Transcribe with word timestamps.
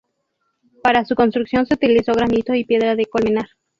Para 0.81 1.05
su 1.05 1.13
construcción 1.13 1.67
se 1.67 1.75
utilizó 1.75 2.13
granito 2.13 2.55
y 2.55 2.63
piedra 2.65 2.95
de 2.95 3.05
Colmenar. 3.05 3.47